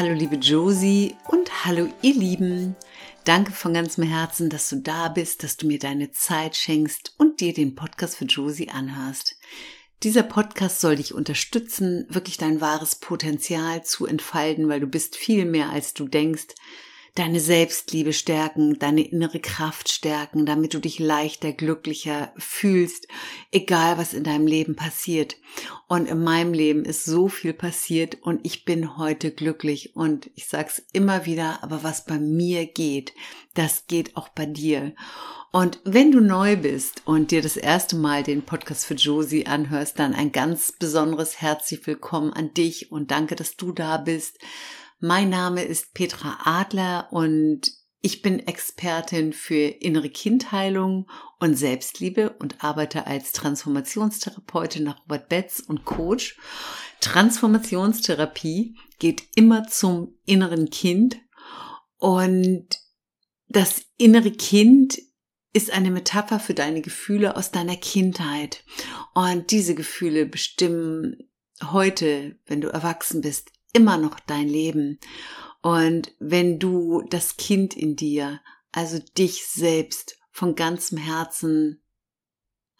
Hallo 0.00 0.14
liebe 0.14 0.36
Josie 0.36 1.14
und 1.28 1.66
hallo 1.66 1.86
ihr 2.00 2.14
Lieben. 2.14 2.74
Danke 3.24 3.52
von 3.52 3.74
ganzem 3.74 4.02
Herzen, 4.02 4.48
dass 4.48 4.70
du 4.70 4.76
da 4.76 5.08
bist, 5.08 5.42
dass 5.42 5.58
du 5.58 5.66
mir 5.66 5.78
deine 5.78 6.10
Zeit 6.10 6.56
schenkst 6.56 7.12
und 7.18 7.40
dir 7.40 7.52
den 7.52 7.74
Podcast 7.74 8.16
für 8.16 8.24
Josie 8.24 8.70
anhörst. 8.70 9.36
Dieser 10.02 10.22
Podcast 10.22 10.80
soll 10.80 10.96
dich 10.96 11.12
unterstützen, 11.12 12.06
wirklich 12.08 12.38
dein 12.38 12.62
wahres 12.62 12.94
Potenzial 12.94 13.84
zu 13.84 14.06
entfalten, 14.06 14.70
weil 14.70 14.80
du 14.80 14.86
bist 14.86 15.16
viel 15.16 15.44
mehr 15.44 15.68
als 15.68 15.92
du 15.92 16.08
denkst 16.08 16.54
deine 17.20 17.40
Selbstliebe 17.40 18.14
stärken, 18.14 18.78
deine 18.78 19.02
innere 19.02 19.40
Kraft 19.40 19.90
stärken, 19.90 20.46
damit 20.46 20.72
du 20.72 20.78
dich 20.78 20.98
leichter, 20.98 21.52
glücklicher 21.52 22.32
fühlst, 22.38 23.08
egal 23.52 23.98
was 23.98 24.14
in 24.14 24.24
deinem 24.24 24.46
Leben 24.46 24.74
passiert. 24.74 25.36
Und 25.86 26.08
in 26.08 26.24
meinem 26.24 26.54
Leben 26.54 26.86
ist 26.86 27.04
so 27.04 27.28
viel 27.28 27.52
passiert 27.52 28.16
und 28.22 28.40
ich 28.44 28.64
bin 28.64 28.96
heute 28.96 29.32
glücklich 29.32 29.94
und 29.94 30.30
ich 30.34 30.46
sag's 30.48 30.82
immer 30.94 31.26
wieder, 31.26 31.62
aber 31.62 31.82
was 31.82 32.06
bei 32.06 32.18
mir 32.18 32.64
geht, 32.64 33.12
das 33.52 33.86
geht 33.86 34.16
auch 34.16 34.30
bei 34.30 34.46
dir. 34.46 34.94
Und 35.52 35.78
wenn 35.84 36.12
du 36.12 36.20
neu 36.20 36.56
bist 36.56 37.02
und 37.04 37.32
dir 37.32 37.42
das 37.42 37.58
erste 37.58 37.96
Mal 37.96 38.22
den 38.22 38.42
Podcast 38.42 38.86
für 38.86 38.94
Josie 38.94 39.44
anhörst, 39.44 39.98
dann 39.98 40.14
ein 40.14 40.32
ganz 40.32 40.72
besonderes 40.72 41.42
herzlich 41.42 41.86
willkommen 41.86 42.32
an 42.32 42.54
dich 42.54 42.90
und 42.90 43.10
danke, 43.10 43.34
dass 43.36 43.56
du 43.56 43.72
da 43.72 43.98
bist. 43.98 44.38
Mein 45.02 45.30
Name 45.30 45.62
ist 45.62 45.94
Petra 45.94 46.40
Adler 46.44 47.08
und 47.10 47.72
ich 48.02 48.20
bin 48.20 48.38
Expertin 48.38 49.32
für 49.32 49.54
innere 49.54 50.10
Kindheilung 50.10 51.10
und 51.38 51.54
Selbstliebe 51.54 52.36
und 52.38 52.62
arbeite 52.62 53.06
als 53.06 53.32
Transformationstherapeutin 53.32 54.84
nach 54.84 55.00
Robert 55.04 55.30
Betz 55.30 55.60
und 55.60 55.86
Coach. 55.86 56.36
Transformationstherapie 57.00 58.76
geht 58.98 59.22
immer 59.36 59.66
zum 59.68 60.18
inneren 60.26 60.68
Kind 60.68 61.18
und 61.96 62.68
das 63.48 63.82
innere 63.96 64.32
Kind 64.32 64.98
ist 65.54 65.70
eine 65.70 65.90
Metapher 65.90 66.40
für 66.40 66.54
deine 66.54 66.82
Gefühle 66.82 67.36
aus 67.36 67.50
deiner 67.50 67.76
Kindheit. 67.76 68.64
Und 69.14 69.50
diese 69.50 69.74
Gefühle 69.74 70.26
bestimmen 70.26 71.30
heute, 71.62 72.38
wenn 72.44 72.60
du 72.60 72.68
erwachsen 72.68 73.22
bist, 73.22 73.50
immer 73.72 73.96
noch 73.96 74.20
dein 74.20 74.48
Leben. 74.48 74.98
Und 75.62 76.14
wenn 76.18 76.58
du 76.58 77.02
das 77.10 77.36
Kind 77.36 77.76
in 77.76 77.96
dir, 77.96 78.40
also 78.72 78.98
dich 79.16 79.46
selbst 79.46 80.18
von 80.30 80.54
ganzem 80.54 80.98
Herzen 80.98 81.82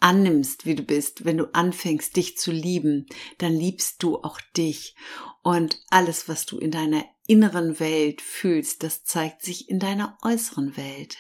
annimmst, 0.00 0.64
wie 0.64 0.74
du 0.74 0.82
bist, 0.82 1.24
wenn 1.24 1.36
du 1.36 1.54
anfängst, 1.54 2.16
dich 2.16 2.38
zu 2.38 2.50
lieben, 2.50 3.06
dann 3.38 3.52
liebst 3.52 4.02
du 4.02 4.16
auch 4.16 4.40
dich. 4.56 4.94
Und 5.42 5.82
alles, 5.90 6.28
was 6.28 6.46
du 6.46 6.58
in 6.58 6.70
deiner 6.70 7.04
inneren 7.26 7.78
Welt 7.80 8.22
fühlst, 8.22 8.82
das 8.82 9.04
zeigt 9.04 9.42
sich 9.42 9.68
in 9.68 9.78
deiner 9.78 10.16
äußeren 10.22 10.76
Welt. 10.76 11.18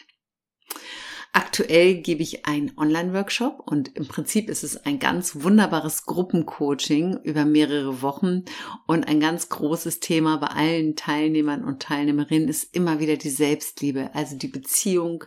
Aktuell 1.32 1.94
gebe 1.94 2.22
ich 2.22 2.46
einen 2.46 2.72
Online-Workshop 2.76 3.62
und 3.64 3.96
im 3.96 4.08
Prinzip 4.08 4.48
ist 4.48 4.64
es 4.64 4.76
ein 4.84 4.98
ganz 4.98 5.42
wunderbares 5.42 6.04
Gruppencoaching 6.04 7.20
über 7.22 7.44
mehrere 7.44 8.02
Wochen 8.02 8.44
und 8.88 9.06
ein 9.06 9.20
ganz 9.20 9.48
großes 9.48 10.00
Thema 10.00 10.38
bei 10.38 10.48
allen 10.48 10.96
Teilnehmern 10.96 11.62
und 11.62 11.82
Teilnehmerinnen 11.82 12.48
ist 12.48 12.74
immer 12.74 12.98
wieder 12.98 13.16
die 13.16 13.30
Selbstliebe, 13.30 14.10
also 14.12 14.36
die 14.36 14.48
Beziehung, 14.48 15.24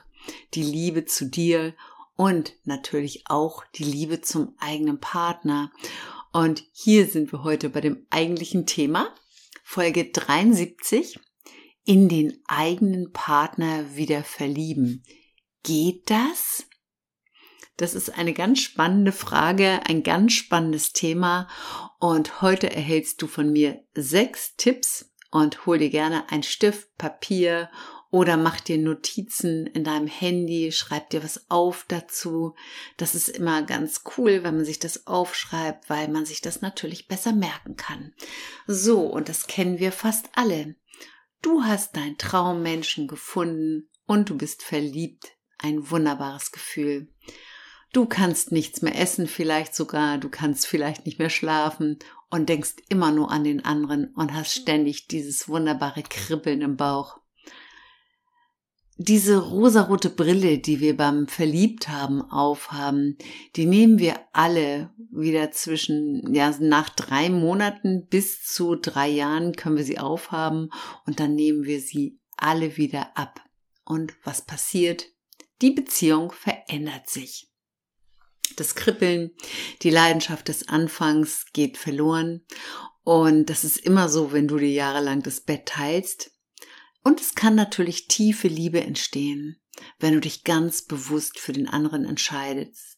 die 0.53 0.63
Liebe 0.63 1.05
zu 1.05 1.25
dir 1.25 1.73
und 2.17 2.53
natürlich 2.65 3.23
auch 3.27 3.63
die 3.75 3.85
Liebe 3.85 4.19
zum 4.19 4.55
eigenen 4.59 4.99
Partner. 4.99 5.71
Und 6.33 6.65
hier 6.73 7.07
sind 7.07 7.31
wir 7.31 7.43
heute 7.43 7.69
bei 7.69 7.79
dem 7.79 8.05
eigentlichen 8.09 8.65
Thema, 8.65 9.07
Folge 9.63 10.11
73, 10.11 11.17
in 11.85 12.09
den 12.09 12.39
eigenen 12.47 13.13
Partner 13.13 13.95
wieder 13.95 14.23
verlieben. 14.23 15.03
Geht 15.63 16.09
das? 16.09 16.65
Das 17.77 17.95
ist 17.95 18.17
eine 18.17 18.33
ganz 18.33 18.59
spannende 18.59 19.13
Frage, 19.13 19.79
ein 19.87 20.03
ganz 20.03 20.33
spannendes 20.33 20.91
Thema 20.91 21.47
und 21.99 22.41
heute 22.41 22.69
erhältst 22.69 23.21
du 23.21 23.27
von 23.27 23.51
mir 23.51 23.81
sechs 23.95 24.55
Tipps 24.57 25.13
und 25.31 25.65
hol 25.65 25.79
dir 25.79 25.89
gerne 25.89 26.29
ein 26.29 26.43
Stift, 26.43 26.97
Papier 26.97 27.69
oder 28.11 28.35
mach 28.35 28.59
dir 28.59 28.77
Notizen 28.77 29.65
in 29.65 29.85
deinem 29.85 30.07
Handy, 30.07 30.73
schreib 30.73 31.09
dir 31.09 31.23
was 31.23 31.49
auf 31.49 31.85
dazu. 31.87 32.55
Das 32.97 33.15
ist 33.15 33.29
immer 33.29 33.63
ganz 33.63 34.03
cool, 34.17 34.43
wenn 34.43 34.57
man 34.57 34.65
sich 34.65 34.79
das 34.79 35.07
aufschreibt, 35.07 35.89
weil 35.89 36.09
man 36.09 36.25
sich 36.25 36.41
das 36.41 36.61
natürlich 36.61 37.07
besser 37.07 37.31
merken 37.31 37.77
kann. 37.77 38.13
So, 38.67 39.07
und 39.07 39.29
das 39.29 39.47
kennen 39.47 39.79
wir 39.79 39.93
fast 39.93 40.29
alle. 40.35 40.75
Du 41.41 41.63
hast 41.63 41.95
deinen 41.95 42.17
Traummenschen 42.17 43.07
gefunden 43.07 43.89
und 44.05 44.29
du 44.29 44.37
bist 44.37 44.61
verliebt 44.61 45.32
ein 45.63 45.89
wunderbares 45.89 46.51
Gefühl. 46.51 47.07
Du 47.93 48.05
kannst 48.05 48.51
nichts 48.51 48.81
mehr 48.81 48.99
essen, 48.99 49.27
vielleicht 49.27 49.75
sogar, 49.75 50.17
du 50.17 50.29
kannst 50.29 50.65
vielleicht 50.65 51.05
nicht 51.05 51.19
mehr 51.19 51.29
schlafen 51.29 51.99
und 52.31 52.49
denkst 52.49 52.75
immer 52.89 53.11
nur 53.11 53.29
an 53.31 53.43
den 53.43 53.63
anderen 53.63 54.07
und 54.15 54.33
hast 54.33 54.53
ständig 54.53 55.07
dieses 55.07 55.47
wunderbare 55.47 56.01
Kribbeln 56.01 56.61
im 56.61 56.75
Bauch. 56.75 57.19
Diese 58.97 59.37
rosarote 59.37 60.09
Brille, 60.09 60.59
die 60.59 60.79
wir 60.79 60.97
beim 60.97 61.27
Verliebthaben 61.27 62.21
aufhaben, 62.21 63.17
die 63.55 63.65
nehmen 63.65 63.99
wir 63.99 64.19
alle 64.33 64.91
wieder 65.11 65.51
zwischen, 65.51 66.33
ja, 66.33 66.53
nach 66.59 66.89
drei 66.89 67.29
Monaten 67.29 68.07
bis 68.07 68.43
zu 68.43 68.75
drei 68.75 69.09
Jahren 69.09 69.55
können 69.55 69.77
wir 69.77 69.83
sie 69.83 69.99
aufhaben 69.99 70.69
und 71.05 71.19
dann 71.19 71.35
nehmen 71.35 71.63
wir 71.63 71.79
sie 71.79 72.19
alle 72.37 72.77
wieder 72.77 73.17
ab. 73.17 73.41
Und 73.85 74.13
was 74.23 74.43
passiert? 74.43 75.12
Die 75.63 75.71
Beziehung 75.71 76.33
verändert 76.33 77.09
sich. 77.09 77.49
Das 78.57 78.75
Kribbeln, 78.75 79.31
die 79.81 79.91
Leidenschaft 79.91 80.49
des 80.49 80.67
Anfangs 80.67 81.45
geht 81.53 81.77
verloren. 81.77 82.45
Und 83.05 83.49
das 83.49 83.63
ist 83.63 83.77
immer 83.77 84.09
so, 84.09 84.33
wenn 84.33 84.49
du 84.49 84.57
dir 84.57 84.73
jahrelang 84.73 85.23
das 85.23 85.39
Bett 85.39 85.65
teilst. 85.67 86.31
Und 87.01 87.21
es 87.21 87.33
kann 87.33 87.55
natürlich 87.55 88.09
tiefe 88.09 88.49
Liebe 88.49 88.81
entstehen, 88.81 89.61
wenn 89.99 90.13
du 90.13 90.19
dich 90.19 90.43
ganz 90.43 90.81
bewusst 90.81 91.39
für 91.39 91.53
den 91.53 91.69
anderen 91.69 92.03
entscheidest. 92.03 92.97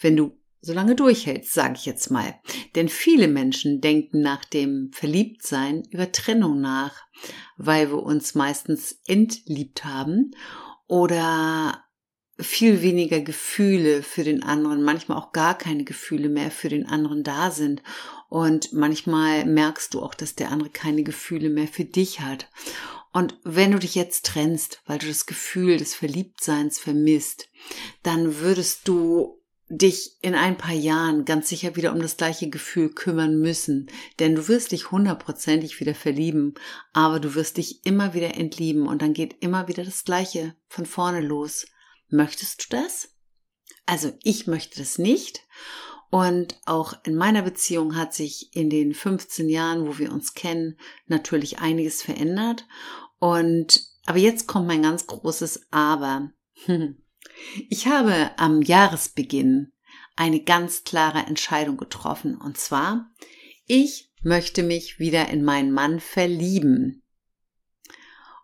Wenn 0.00 0.16
du 0.16 0.40
so 0.62 0.72
lange 0.72 0.94
durchhältst, 0.94 1.52
sage 1.52 1.74
ich 1.76 1.84
jetzt 1.84 2.10
mal. 2.10 2.40
Denn 2.76 2.88
viele 2.88 3.28
Menschen 3.28 3.82
denken 3.82 4.22
nach 4.22 4.46
dem 4.46 4.90
Verliebtsein 4.94 5.84
über 5.90 6.10
Trennung 6.12 6.62
nach, 6.62 6.96
weil 7.58 7.90
wir 7.90 8.02
uns 8.02 8.34
meistens 8.34 9.02
entliebt 9.06 9.84
haben 9.84 10.30
oder 10.86 11.85
viel 12.38 12.82
weniger 12.82 13.20
Gefühle 13.20 14.02
für 14.02 14.24
den 14.24 14.42
anderen, 14.42 14.82
manchmal 14.82 15.18
auch 15.18 15.32
gar 15.32 15.56
keine 15.56 15.84
Gefühle 15.84 16.28
mehr 16.28 16.50
für 16.50 16.68
den 16.68 16.86
anderen 16.86 17.22
da 17.22 17.50
sind. 17.50 17.82
Und 18.28 18.72
manchmal 18.72 19.46
merkst 19.46 19.94
du 19.94 20.02
auch, 20.02 20.14
dass 20.14 20.34
der 20.34 20.50
andere 20.50 20.70
keine 20.70 21.02
Gefühle 21.02 21.48
mehr 21.48 21.68
für 21.68 21.84
dich 21.84 22.20
hat. 22.20 22.48
Und 23.12 23.38
wenn 23.44 23.72
du 23.72 23.78
dich 23.78 23.94
jetzt 23.94 24.26
trennst, 24.26 24.82
weil 24.84 24.98
du 24.98 25.06
das 25.06 25.24
Gefühl 25.24 25.78
des 25.78 25.94
Verliebtseins 25.94 26.78
vermisst, 26.78 27.48
dann 28.02 28.40
würdest 28.40 28.86
du 28.88 29.40
dich 29.68 30.16
in 30.22 30.34
ein 30.34 30.58
paar 30.58 30.74
Jahren 30.74 31.24
ganz 31.24 31.48
sicher 31.48 31.74
wieder 31.74 31.92
um 31.92 32.00
das 32.00 32.16
gleiche 32.16 32.50
Gefühl 32.50 32.90
kümmern 32.90 33.40
müssen. 33.40 33.88
Denn 34.18 34.34
du 34.34 34.48
wirst 34.48 34.72
dich 34.72 34.90
hundertprozentig 34.90 35.80
wieder 35.80 35.94
verlieben, 35.94 36.54
aber 36.92 37.18
du 37.18 37.34
wirst 37.34 37.56
dich 37.56 37.84
immer 37.84 38.14
wieder 38.14 38.36
entlieben 38.36 38.86
und 38.86 39.02
dann 39.02 39.14
geht 39.14 39.36
immer 39.40 39.66
wieder 39.66 39.84
das 39.84 40.04
gleiche 40.04 40.54
von 40.68 40.86
vorne 40.86 41.20
los. 41.20 41.66
Möchtest 42.08 42.64
du 42.64 42.76
das? 42.76 43.10
Also 43.86 44.12
ich 44.22 44.46
möchte 44.46 44.78
das 44.78 44.98
nicht. 44.98 45.42
Und 46.10 46.60
auch 46.66 46.94
in 47.04 47.16
meiner 47.16 47.42
Beziehung 47.42 47.96
hat 47.96 48.14
sich 48.14 48.54
in 48.54 48.70
den 48.70 48.94
15 48.94 49.48
Jahren, 49.48 49.86
wo 49.86 49.98
wir 49.98 50.12
uns 50.12 50.34
kennen, 50.34 50.78
natürlich 51.06 51.58
einiges 51.58 52.02
verändert. 52.02 52.64
Und, 53.18 53.82
aber 54.06 54.18
jetzt 54.18 54.46
kommt 54.46 54.66
mein 54.66 54.82
ganz 54.82 55.06
großes 55.06 55.68
Aber. 55.70 56.30
Ich 57.68 57.86
habe 57.86 58.30
am 58.38 58.62
Jahresbeginn 58.62 59.72
eine 60.14 60.42
ganz 60.42 60.84
klare 60.84 61.18
Entscheidung 61.18 61.76
getroffen. 61.76 62.34
Und 62.36 62.56
zwar, 62.56 63.10
ich 63.66 64.10
möchte 64.22 64.62
mich 64.62 64.98
wieder 64.98 65.28
in 65.28 65.44
meinen 65.44 65.70
Mann 65.70 66.00
verlieben. 66.00 67.02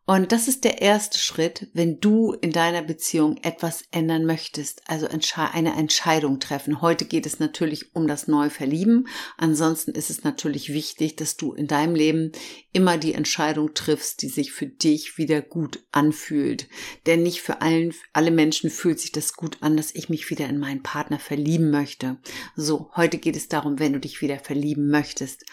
Und 0.04 0.32
das 0.32 0.49
ist 0.49 0.64
der 0.64 0.82
erste 0.82 1.20
Schritt, 1.20 1.69
wenn 1.75 2.00
du 2.00 2.32
in 2.32 2.50
deiner 2.50 2.82
Beziehung 2.82 3.37
etwas 3.43 3.84
ändern 3.93 4.26
möchtest, 4.26 4.82
also 4.88 5.06
eine 5.37 5.76
Entscheidung 5.76 6.40
treffen. 6.40 6.81
Heute 6.81 7.04
geht 7.04 7.25
es 7.25 7.38
natürlich 7.38 7.94
um 7.94 8.08
das 8.08 8.26
Neuverlieben. 8.26 9.06
Ansonsten 9.37 9.93
ist 9.93 10.10
es 10.10 10.25
natürlich 10.25 10.72
wichtig, 10.72 11.14
dass 11.14 11.37
du 11.37 11.52
in 11.52 11.69
deinem 11.69 11.94
Leben 11.94 12.32
immer 12.72 12.99
die 12.99 13.14
Entscheidung 13.14 13.75
triffst, 13.75 14.22
die 14.22 14.28
sich 14.28 14.50
für 14.50 14.66
dich 14.66 15.19
wieder 15.19 15.40
gut 15.40 15.84
anfühlt. 15.93 16.69
Denn 17.06 17.22
nicht 17.22 17.40
für 17.40 17.60
allen, 17.60 17.94
alle 18.12 18.32
Menschen 18.32 18.70
fühlt 18.70 18.99
sich 18.99 19.12
das 19.12 19.34
gut 19.34 19.58
an, 19.60 19.76
dass 19.76 19.94
ich 19.94 20.08
mich 20.08 20.31
wieder 20.31 20.49
in 20.49 20.58
meinen 20.58 20.82
Partner 20.82 21.20
verlieben 21.20 21.70
möchte. 21.70 22.16
So, 22.56 22.90
heute 22.96 23.19
geht 23.19 23.37
es 23.37 23.46
darum, 23.46 23.78
wenn 23.78 23.93
du 23.93 24.00
dich 24.00 24.20
wieder 24.20 24.40
verlieben 24.40 24.88
möchtest. 24.88 25.44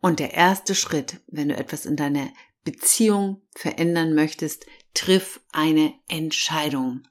Und 0.00 0.20
der 0.20 0.34
erste 0.34 0.76
Schritt, 0.76 1.20
wenn 1.26 1.48
du 1.48 1.56
etwas 1.56 1.86
in 1.86 1.96
deiner 1.96 2.28
Beziehung 2.66 3.40
verändern 3.54 4.14
möchtest, 4.14 4.66
triff 4.92 5.40
eine 5.52 5.94
Entscheidung. 6.08 7.08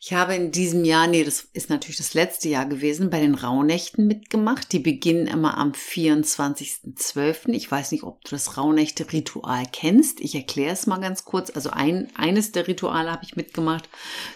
Ich 0.00 0.12
habe 0.12 0.36
in 0.36 0.52
diesem 0.52 0.84
Jahr, 0.84 1.08
nee, 1.08 1.24
das 1.24 1.48
ist 1.52 1.70
natürlich 1.70 1.96
das 1.96 2.14
letzte 2.14 2.48
Jahr 2.48 2.66
gewesen, 2.66 3.10
bei 3.10 3.18
den 3.18 3.34
Rauhnächten 3.34 4.06
mitgemacht. 4.06 4.70
Die 4.70 4.78
beginnen 4.78 5.26
immer 5.26 5.58
am 5.58 5.72
24.12. 5.72 7.52
Ich 7.52 7.68
weiß 7.68 7.90
nicht, 7.90 8.04
ob 8.04 8.22
du 8.22 8.30
das 8.30 8.56
Rauhnächte-Ritual 8.56 9.64
kennst. 9.72 10.20
Ich 10.20 10.36
erkläre 10.36 10.72
es 10.72 10.86
mal 10.86 10.98
ganz 10.98 11.24
kurz. 11.24 11.50
Also 11.50 11.70
ein, 11.70 12.08
eines 12.14 12.52
der 12.52 12.68
Rituale 12.68 13.10
habe 13.10 13.24
ich 13.24 13.34
mitgemacht. 13.34 13.88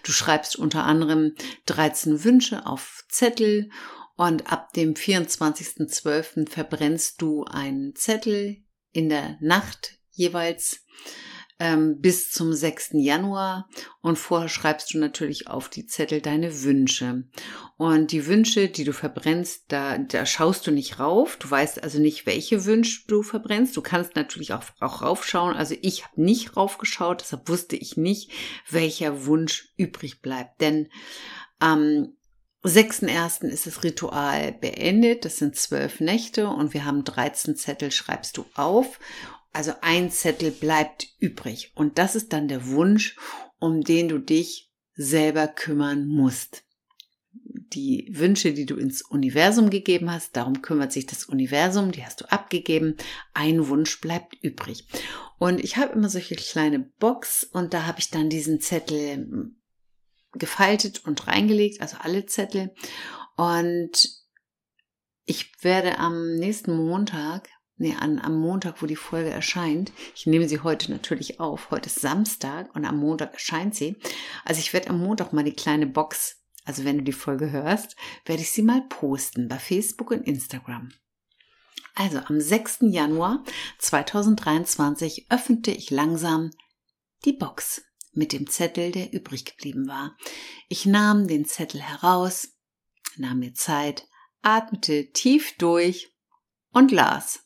Du 0.02 0.10
schreibst 0.10 0.56
unter 0.56 0.84
anderem 0.84 1.36
13 1.66 2.24
Wünsche 2.24 2.66
auf 2.66 3.04
Zettel 3.08 3.70
und 4.16 4.52
ab 4.52 4.72
dem 4.72 4.94
24.12. 4.94 6.50
verbrennst 6.50 7.22
du 7.22 7.44
einen 7.44 7.94
Zettel 7.94 8.64
in 8.92 9.08
der 9.08 9.36
Nacht 9.40 9.98
jeweils 10.10 10.84
ähm, 11.62 12.00
bis 12.00 12.32
zum 12.32 12.52
6. 12.52 12.90
Januar 12.94 13.68
und 14.00 14.18
vorher 14.18 14.48
schreibst 14.48 14.92
du 14.92 14.98
natürlich 14.98 15.46
auf 15.46 15.68
die 15.68 15.86
Zettel 15.86 16.20
deine 16.20 16.64
Wünsche. 16.64 17.22
Und 17.76 18.10
die 18.10 18.26
Wünsche, 18.26 18.68
die 18.68 18.82
du 18.82 18.92
verbrennst, 18.92 19.66
da, 19.68 19.98
da 19.98 20.26
schaust 20.26 20.66
du 20.66 20.72
nicht 20.72 20.98
rauf. 20.98 21.36
Du 21.36 21.48
weißt 21.48 21.84
also 21.84 22.00
nicht, 22.00 22.26
welche 22.26 22.64
Wünsche 22.64 23.06
du 23.06 23.22
verbrennst. 23.22 23.76
Du 23.76 23.80
kannst 23.80 24.16
natürlich 24.16 24.54
auch, 24.54 24.64
auch 24.80 25.02
raufschauen. 25.02 25.54
Also 25.54 25.76
ich 25.82 26.04
habe 26.04 26.20
nicht 26.20 26.56
raufgeschaut, 26.56 27.20
deshalb 27.20 27.48
wusste 27.48 27.76
ich 27.76 27.96
nicht, 27.96 28.32
welcher 28.68 29.26
Wunsch 29.26 29.72
übrig 29.76 30.20
bleibt. 30.20 30.60
Denn 30.60 30.88
am 31.60 32.16
6.1. 32.64 33.48
ist 33.48 33.66
das 33.66 33.82
Ritual 33.82 34.52
beendet. 34.52 35.24
Das 35.24 35.38
sind 35.38 35.56
zwölf 35.56 36.00
Nächte 36.00 36.48
und 36.48 36.74
wir 36.74 36.84
haben 36.84 37.04
13 37.04 37.56
Zettel, 37.56 37.90
schreibst 37.90 38.36
du 38.36 38.44
auf 38.54 38.98
also 39.52 39.72
ein 39.82 40.10
Zettel 40.10 40.50
bleibt 40.50 41.08
übrig. 41.18 41.72
Und 41.74 41.98
das 41.98 42.16
ist 42.16 42.32
dann 42.32 42.48
der 42.48 42.68
Wunsch, 42.68 43.16
um 43.58 43.82
den 43.82 44.08
du 44.08 44.18
dich 44.18 44.70
selber 44.94 45.46
kümmern 45.46 46.06
musst. 46.06 46.64
Die 47.34 48.10
Wünsche, 48.12 48.52
die 48.52 48.66
du 48.66 48.76
ins 48.76 49.02
Universum 49.02 49.70
gegeben 49.70 50.10
hast, 50.10 50.36
darum 50.36 50.60
kümmert 50.60 50.92
sich 50.92 51.06
das 51.06 51.24
Universum, 51.24 51.92
die 51.92 52.04
hast 52.04 52.20
du 52.20 52.30
abgegeben. 52.30 52.96
Ein 53.32 53.68
Wunsch 53.68 54.00
bleibt 54.00 54.34
übrig. 54.42 54.86
Und 55.38 55.62
ich 55.62 55.76
habe 55.76 55.94
immer 55.94 56.08
solche 56.08 56.36
kleine 56.36 56.80
Box 56.80 57.44
und 57.44 57.72
da 57.72 57.86
habe 57.86 58.00
ich 58.00 58.10
dann 58.10 58.28
diesen 58.28 58.60
Zettel 58.60 59.54
gefaltet 60.32 61.04
und 61.04 61.26
reingelegt, 61.26 61.80
also 61.80 61.96
alle 62.00 62.26
Zettel. 62.26 62.74
Und 63.36 64.08
ich 65.24 65.52
werde 65.62 65.98
am 65.98 66.36
nächsten 66.36 66.76
Montag 66.76 67.48
nee, 67.82 67.96
an, 67.98 68.18
am 68.18 68.36
Montag, 68.36 68.80
wo 68.80 68.86
die 68.86 68.96
Folge 68.96 69.30
erscheint. 69.30 69.92
Ich 70.14 70.26
nehme 70.26 70.48
sie 70.48 70.60
heute 70.60 70.90
natürlich 70.90 71.40
auf. 71.40 71.70
Heute 71.70 71.88
ist 71.88 72.00
Samstag 72.00 72.74
und 72.74 72.84
am 72.84 72.98
Montag 72.98 73.34
erscheint 73.34 73.74
sie. 73.74 73.96
Also 74.44 74.60
ich 74.60 74.72
werde 74.72 74.90
am 74.90 75.00
Montag 75.00 75.32
mal 75.32 75.44
die 75.44 75.52
kleine 75.52 75.86
Box, 75.86 76.42
also 76.64 76.84
wenn 76.84 76.98
du 76.98 77.04
die 77.04 77.12
Folge 77.12 77.50
hörst, 77.50 77.96
werde 78.24 78.42
ich 78.42 78.50
sie 78.50 78.62
mal 78.62 78.82
posten 78.88 79.48
bei 79.48 79.58
Facebook 79.58 80.12
und 80.12 80.22
Instagram. 80.26 80.90
Also 81.94 82.18
am 82.18 82.40
6. 82.40 82.78
Januar 82.82 83.44
2023 83.78 85.26
öffnete 85.28 85.72
ich 85.72 85.90
langsam 85.90 86.50
die 87.24 87.34
Box 87.34 87.82
mit 88.12 88.32
dem 88.32 88.48
Zettel, 88.48 88.92
der 88.92 89.12
übrig 89.12 89.44
geblieben 89.44 89.88
war. 89.88 90.16
Ich 90.68 90.86
nahm 90.86 91.26
den 91.26 91.44
Zettel 91.44 91.82
heraus, 91.82 92.48
nahm 93.16 93.40
mir 93.40 93.54
Zeit, 93.54 94.06
atmete 94.42 95.10
tief 95.12 95.56
durch 95.58 96.14
und 96.70 96.90
las. 96.90 97.44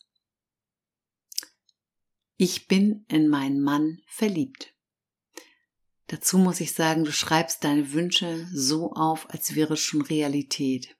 Ich 2.36 2.68
bin 2.68 3.06
in 3.08 3.28
meinen 3.28 3.60
Mann 3.60 4.02
verliebt. 4.08 4.74
Dazu 6.08 6.38
muss 6.38 6.60
ich 6.60 6.72
sagen, 6.72 7.04
du 7.04 7.12
schreibst 7.12 7.64
deine 7.64 7.92
Wünsche 7.92 8.46
so 8.52 8.92
auf, 8.92 9.28
als 9.30 9.54
wäre 9.54 9.74
es 9.74 9.80
schon 9.80 10.02
Realität. 10.02 10.96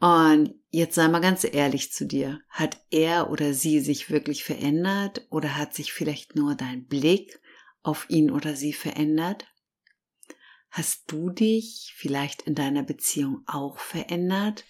Und 0.01 0.55
jetzt 0.71 0.95
sei 0.95 1.09
mal 1.09 1.21
ganz 1.21 1.45
ehrlich 1.45 1.93
zu 1.93 2.07
dir. 2.07 2.41
Hat 2.49 2.81
er 2.91 3.31
oder 3.31 3.53
sie 3.53 3.81
sich 3.81 4.09
wirklich 4.09 4.45
verändert 4.45 5.27
oder 5.31 5.57
hat 5.57 5.75
sich 5.75 5.93
vielleicht 5.93 6.37
nur 6.37 6.55
dein 6.55 6.87
Blick 6.87 7.41
auf 7.83 8.07
ihn 8.09 8.31
oder 8.31 8.57
sie 8.57 8.73
verändert? 8.73 9.47
Hast 10.71 11.11
du 11.13 11.31
dich 11.31 11.93
vielleicht 11.97 12.43
in 12.43 12.55
deiner 12.55 12.83
Beziehung 12.83 13.43
auch 13.47 13.79
verändert? 13.79 14.65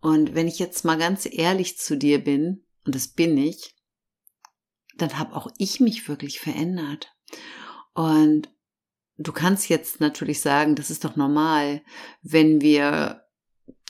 Und 0.00 0.34
wenn 0.34 0.48
ich 0.48 0.58
jetzt 0.58 0.84
mal 0.84 0.98
ganz 0.98 1.26
ehrlich 1.30 1.78
zu 1.78 1.96
dir 1.96 2.22
bin, 2.22 2.64
und 2.84 2.94
das 2.94 3.08
bin 3.08 3.38
ich, 3.38 3.76
dann 4.96 5.18
habe 5.18 5.34
auch 5.36 5.48
ich 5.58 5.80
mich 5.80 6.08
wirklich 6.08 6.40
verändert. 6.40 7.14
Und 7.94 8.50
du 9.20 9.32
kannst 9.32 9.68
jetzt 9.68 10.00
natürlich 10.00 10.40
sagen, 10.40 10.74
das 10.74 10.90
ist 10.90 11.04
doch 11.04 11.14
normal, 11.14 11.82
wenn 12.22 12.60
wir 12.60 13.22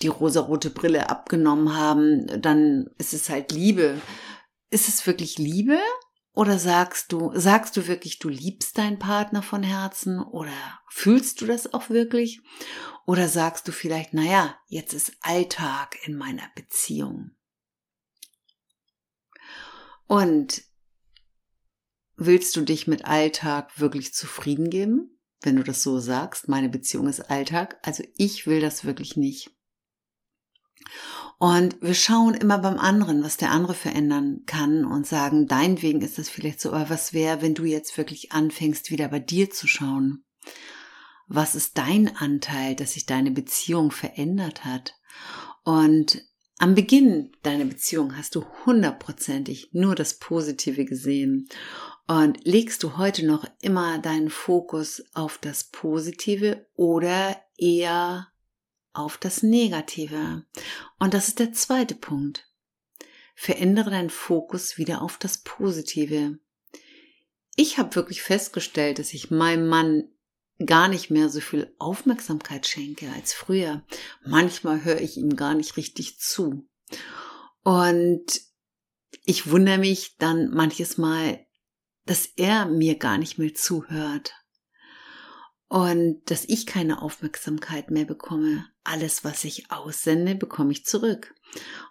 die 0.02 0.08
rosarote 0.08 0.70
Brille 0.70 1.08
abgenommen 1.08 1.76
haben, 1.76 2.26
dann 2.42 2.90
ist 2.98 3.14
es 3.14 3.30
halt 3.30 3.52
Liebe. 3.52 4.00
Ist 4.70 4.88
es 4.88 5.06
wirklich 5.06 5.38
Liebe? 5.38 5.78
Oder 6.32 6.58
sagst 6.58 7.12
du, 7.12 7.32
sagst 7.34 7.76
du 7.76 7.86
wirklich, 7.86 8.18
du 8.18 8.28
liebst 8.28 8.78
deinen 8.78 8.98
Partner 8.98 9.42
von 9.42 9.62
Herzen? 9.62 10.20
Oder 10.20 10.52
fühlst 10.88 11.40
du 11.40 11.46
das 11.46 11.72
auch 11.72 11.90
wirklich? 11.90 12.40
Oder 13.06 13.28
sagst 13.28 13.68
du 13.68 13.72
vielleicht, 13.72 14.14
naja, 14.14 14.56
jetzt 14.66 14.94
ist 14.94 15.12
Alltag 15.20 15.96
in 16.04 16.16
meiner 16.16 16.48
Beziehung? 16.54 17.32
Und 20.06 20.62
willst 22.16 22.56
du 22.56 22.62
dich 22.62 22.86
mit 22.86 23.04
Alltag 23.04 23.78
wirklich 23.78 24.12
zufrieden 24.14 24.70
geben? 24.70 25.19
Wenn 25.42 25.56
du 25.56 25.62
das 25.62 25.82
so 25.82 25.98
sagst, 25.98 26.48
meine 26.48 26.68
Beziehung 26.68 27.08
ist 27.08 27.30
Alltag. 27.30 27.78
Also 27.82 28.04
ich 28.16 28.46
will 28.46 28.60
das 28.60 28.84
wirklich 28.84 29.16
nicht. 29.16 29.50
Und 31.38 31.80
wir 31.80 31.94
schauen 31.94 32.34
immer 32.34 32.58
beim 32.58 32.78
anderen, 32.78 33.22
was 33.22 33.38
der 33.38 33.50
andere 33.50 33.74
verändern 33.74 34.42
kann 34.46 34.84
und 34.84 35.06
sagen, 35.06 35.46
deinetwegen 35.46 36.02
ist 36.02 36.18
das 36.18 36.28
vielleicht 36.28 36.60
so, 36.60 36.72
aber 36.72 36.90
was 36.90 37.14
wäre, 37.14 37.40
wenn 37.40 37.54
du 37.54 37.64
jetzt 37.64 37.96
wirklich 37.96 38.32
anfängst, 38.32 38.90
wieder 38.90 39.08
bei 39.08 39.20
dir 39.20 39.50
zu 39.50 39.66
schauen? 39.66 40.24
Was 41.28 41.54
ist 41.54 41.78
dein 41.78 42.14
Anteil, 42.16 42.74
dass 42.74 42.92
sich 42.92 43.06
deine 43.06 43.30
Beziehung 43.30 43.90
verändert 43.90 44.64
hat? 44.64 44.94
Und 45.64 46.22
am 46.58 46.74
Beginn 46.74 47.32
deiner 47.42 47.64
Beziehung 47.64 48.18
hast 48.18 48.34
du 48.34 48.44
hundertprozentig 48.66 49.70
nur 49.72 49.94
das 49.94 50.18
Positive 50.18 50.84
gesehen. 50.84 51.48
Und 52.06 52.44
legst 52.44 52.82
du 52.82 52.96
heute 52.96 53.24
noch 53.24 53.44
immer 53.60 53.98
deinen 53.98 54.30
Fokus 54.30 55.04
auf 55.14 55.38
das 55.38 55.64
Positive 55.64 56.66
oder 56.74 57.40
eher 57.56 58.28
auf 58.92 59.16
das 59.18 59.42
Negative. 59.42 60.44
Und 60.98 61.14
das 61.14 61.28
ist 61.28 61.38
der 61.38 61.52
zweite 61.52 61.94
Punkt. 61.94 62.48
Verändere 63.34 63.90
deinen 63.90 64.10
Fokus 64.10 64.76
wieder 64.76 65.02
auf 65.02 65.18
das 65.18 65.38
Positive. 65.38 66.38
Ich 67.56 67.78
habe 67.78 67.94
wirklich 67.94 68.22
festgestellt, 68.22 68.98
dass 68.98 69.14
ich 69.14 69.30
meinem 69.30 69.68
Mann 69.68 70.08
gar 70.66 70.88
nicht 70.88 71.10
mehr 71.10 71.28
so 71.28 71.40
viel 71.40 71.74
Aufmerksamkeit 71.78 72.66
schenke 72.66 73.10
als 73.14 73.32
früher. 73.32 73.82
Manchmal 74.24 74.84
höre 74.84 75.00
ich 75.00 75.16
ihm 75.16 75.36
gar 75.36 75.54
nicht 75.54 75.76
richtig 75.76 76.18
zu. 76.18 76.68
Und 77.62 78.26
ich 79.24 79.50
wundere 79.50 79.78
mich 79.78 80.16
dann 80.18 80.50
manches 80.50 80.98
Mal, 80.98 81.46
dass 82.10 82.26
er 82.26 82.66
mir 82.66 82.96
gar 82.96 83.18
nicht 83.18 83.38
mehr 83.38 83.54
zuhört 83.54 84.34
und 85.68 86.22
dass 86.28 86.44
ich 86.44 86.66
keine 86.66 87.02
Aufmerksamkeit 87.02 87.92
mehr 87.92 88.04
bekomme. 88.04 88.66
Alles, 88.82 89.22
was 89.22 89.44
ich 89.44 89.70
aussende, 89.70 90.34
bekomme 90.34 90.72
ich 90.72 90.84
zurück. 90.84 91.36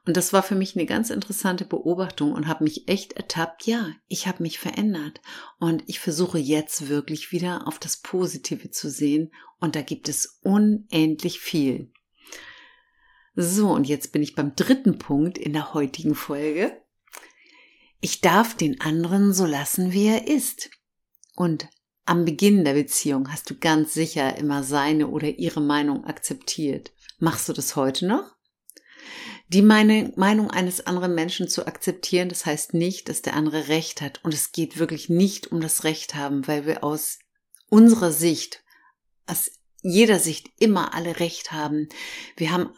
Und 0.05 0.17
das 0.17 0.33
war 0.33 0.43
für 0.43 0.55
mich 0.55 0.75
eine 0.75 0.85
ganz 0.85 1.09
interessante 1.09 1.63
Beobachtung 1.63 2.33
und 2.33 2.49
habe 2.49 2.65
mich 2.65 2.89
echt 2.89 3.13
ertappt, 3.13 3.65
ja, 3.65 3.93
ich 4.09 4.27
habe 4.27 4.43
mich 4.43 4.59
verändert 4.59 5.21
und 5.57 5.83
ich 5.88 6.01
versuche 6.01 6.38
jetzt 6.38 6.89
wirklich 6.89 7.31
wieder 7.31 7.65
auf 7.65 7.79
das 7.79 7.95
Positive 7.95 8.71
zu 8.71 8.89
sehen 8.89 9.31
und 9.61 9.77
da 9.77 9.81
gibt 9.83 10.09
es 10.09 10.41
unendlich 10.43 11.39
viel. 11.39 11.93
So, 13.35 13.69
und 13.69 13.88
jetzt 13.88 14.11
bin 14.11 14.21
ich 14.21 14.35
beim 14.35 14.53
dritten 14.53 14.97
Punkt 14.97 15.38
in 15.38 15.53
der 15.53 15.73
heutigen 15.73 16.13
Folge. 16.13 16.78
Ich 18.01 18.21
darf 18.21 18.55
den 18.55 18.79
anderen 18.79 19.33
so 19.33 19.45
lassen, 19.45 19.91
wie 19.91 20.07
er 20.07 20.27
ist. 20.27 20.69
Und 21.35 21.67
am 22.05 22.25
Beginn 22.25 22.63
der 22.63 22.73
Beziehung 22.73 23.31
hast 23.31 23.49
du 23.49 23.57
ganz 23.57 23.93
sicher 23.93 24.37
immer 24.37 24.63
seine 24.63 25.07
oder 25.07 25.27
ihre 25.27 25.61
Meinung 25.61 26.05
akzeptiert. 26.05 26.91
Machst 27.19 27.49
du 27.49 27.53
das 27.53 27.75
heute 27.75 28.07
noch? 28.07 28.35
Die 29.49 29.61
Meinung 29.63 30.51
eines 30.51 30.85
anderen 30.85 31.15
Menschen 31.15 31.47
zu 31.47 31.65
akzeptieren, 31.65 32.29
das 32.29 32.45
heißt 32.45 32.73
nicht, 32.73 33.09
dass 33.09 33.21
der 33.21 33.33
andere 33.33 33.67
Recht 33.67 33.99
hat. 33.99 34.23
Und 34.23 34.33
es 34.33 34.51
geht 34.51 34.77
wirklich 34.77 35.09
nicht 35.09 35.51
um 35.51 35.59
das 35.59 35.83
Recht 35.83 36.15
haben, 36.15 36.47
weil 36.47 36.65
wir 36.65 36.83
aus 36.83 37.19
unserer 37.67 38.11
Sicht, 38.11 38.63
aus 39.25 39.51
jeder 39.81 40.19
Sicht 40.19 40.49
immer 40.59 40.93
alle 40.93 41.19
Recht 41.19 41.51
haben. 41.51 41.89
Wir 42.37 42.51
haben 42.51 42.69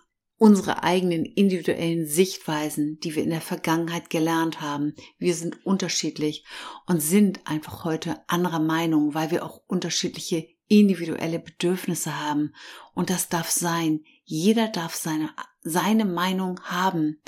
unsere 0.41 0.81
eigenen 0.81 1.24
individuellen 1.24 2.07
Sichtweisen, 2.07 3.00
die 3.01 3.13
wir 3.13 3.21
in 3.21 3.29
der 3.29 3.41
Vergangenheit 3.41 4.10
gelernt 4.10 4.60
haben. 4.60 4.95
Wir 5.19 5.36
sind 5.36 5.63
unterschiedlich 5.67 6.43
und 6.88 7.00
sind 7.00 7.41
einfach 7.45 7.83
heute 7.83 8.27
anderer 8.27 8.57
Meinung, 8.57 9.13
weil 9.13 9.29
wir 9.29 9.45
auch 9.45 9.62
unterschiedliche 9.67 10.48
individuelle 10.67 11.38
Bedürfnisse 11.38 12.19
haben. 12.19 12.55
Und 12.95 13.12
das 13.12 13.29
darf 13.29 13.51
sein. 13.51 14.03
Jeder 14.24 14.67
darf 14.67 14.95
seine, 14.95 15.29
seine 15.62 16.05
Meinung 16.05 16.60
haben. 16.63 17.21